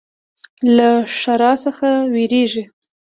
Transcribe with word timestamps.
له 0.75 0.89
ښرا 1.17 1.51
څخه 1.63 1.89
ویریږي. 2.13 2.63